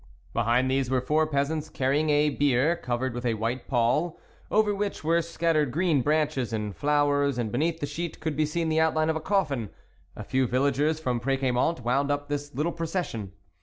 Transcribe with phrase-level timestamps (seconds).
[0.33, 4.73] Behind these were four peasants carry ing a bier covered with a white pall over
[4.73, 8.79] which were scattered green branches and flowers, and beneath the sheet could be seen the
[8.81, 9.69] outline of a coffin;
[10.15, 13.33] a few villagers from Preciamont wound up this little pro cession.